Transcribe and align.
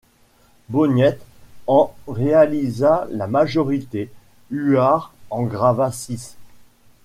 Baugniet 0.69 1.19
en 1.67 1.93
réalisa 2.07 3.07
la 3.11 3.27
majorité, 3.27 4.09
Huart 4.49 5.13
en 5.29 5.43
grava 5.43 5.91
six. 5.91 6.37